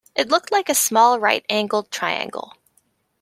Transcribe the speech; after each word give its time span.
It 0.15 0.29
looked 0.29 0.51
like 0.51 0.67
a 0.67 0.73
small 0.73 1.19
right-angled 1.19 1.91
triangle 1.91 2.57